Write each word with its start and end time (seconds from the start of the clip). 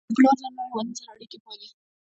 ډيپلومات 0.09 0.37
له 0.43 0.49
نورو 0.55 0.69
هېوادونو 0.71 0.97
سره 0.99 1.09
اړیکي 1.15 1.37
پالي. 1.43 1.69